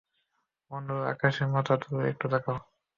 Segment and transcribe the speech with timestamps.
[0.71, 2.57] বন্ধুরা, আকাশে মাথা তুলে একটু তাকাও?